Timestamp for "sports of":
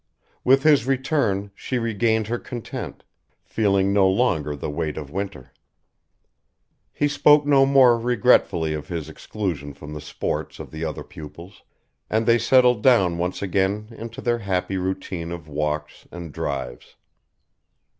10.01-10.71